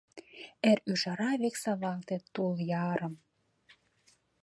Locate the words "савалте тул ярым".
1.63-3.15